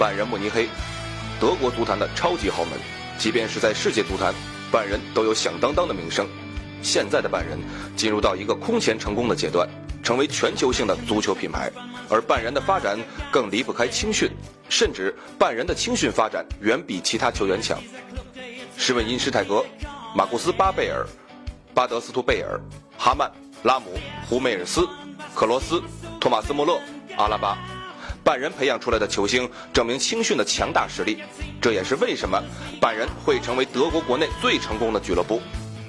[0.00, 0.66] 拜仁慕尼黑，
[1.38, 2.72] 德国足坛的超级豪门，
[3.18, 4.32] 即便是在世界足坛，
[4.72, 6.26] 拜仁都有响当当的名声。
[6.80, 7.58] 现在的拜仁
[7.94, 9.68] 进入到一个空前成功的阶段，
[10.02, 11.70] 成为全球性的足球品牌，
[12.08, 12.98] 而拜仁的发展
[13.30, 14.30] 更离不开青训，
[14.70, 17.78] 甚至拜仁的青训发展远比其他球员强。
[18.78, 19.62] 施文因施泰格、
[20.16, 21.06] 马库斯巴贝尔、
[21.74, 22.58] 巴德斯图贝尔、
[22.96, 23.30] 哈曼、
[23.64, 24.88] 拉姆、胡梅尔斯、
[25.34, 25.82] 克罗斯、
[26.18, 26.80] 托马斯穆勒、
[27.18, 27.58] 阿拉巴，
[28.22, 31.22] 拜仁培养出来的球星证明青训的强大实力，
[31.60, 32.42] 这也是为什么
[32.80, 35.40] 拜仁会成为德国国内最成功的俱乐部。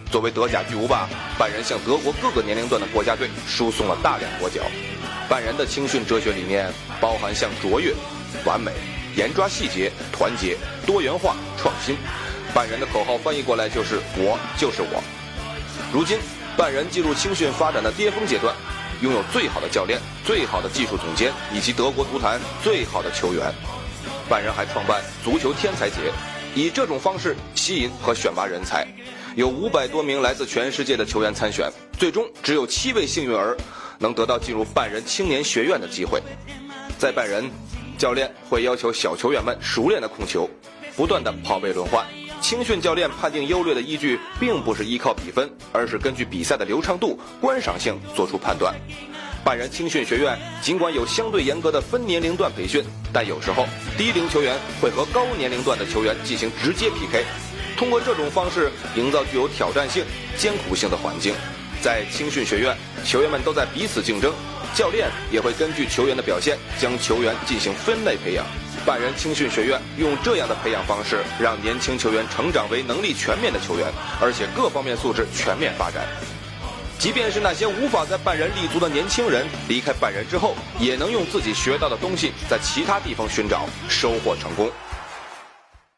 [0.09, 1.07] 作为德甲巨无霸，
[1.37, 4.61] 拜仁向德国各个年龄段的国家队输送了大量国脚。
[5.29, 6.69] 拜仁的青训哲学理念
[6.99, 7.93] 包含像卓越、
[8.43, 8.71] 完美、
[9.15, 11.95] 严抓细节、团结、多元化、创新。
[12.53, 15.01] 拜仁的口号翻译过来就是“我就是我”。
[15.93, 16.19] 如今，
[16.57, 18.53] 拜仁进入青训发展的巅峰阶段，
[19.01, 23.51] 拥有最好的教练、最好的技术总监以及德国足坛最好的球员。
[24.29, 26.11] 拜仁还创办足球天才节，
[26.55, 28.87] 以这种方式吸引和选拔人才。
[29.35, 33.57] 有五百多名来自全世界的球员参选，最终只有七位幸运儿
[33.97, 36.21] 能得到进入拜仁青年学院的机会。
[36.97, 37.49] 在拜仁，
[37.97, 40.49] 教练会要求小球员们熟练的控球，
[40.95, 42.05] 不断的跑位轮换。
[42.41, 48.75] 青训教练判定优劣的依据并不是依靠比分，而是根据比赛的流畅度、观赏性做出判断。
[49.43, 53.65] 拜仁青训学院尽管有相对严格的分年龄段培训，但有时候
[53.97, 57.23] 低龄球员会和高年龄段的球员进行直接 PK。
[57.77, 60.03] 通过这种方式营造具有挑战性、
[60.37, 61.33] 艰苦性的环境，
[61.81, 62.75] 在青训学院，
[63.05, 64.33] 球员们都在彼此竞争，
[64.75, 68.45] 教练也会根据球员的表现将球员进行分类培养。
[68.85, 73.87] 拜仁青训学院用这样的培养方式，让年轻球员成长为能力全面的球员，
[74.19, 76.03] 而且各方面素质全面发展。
[76.97, 84.69] 即便是那些无法在拜仁立足的年轻人，离开拜仁之后，也能用自己学到的东西在其他地方寻找，收获成功。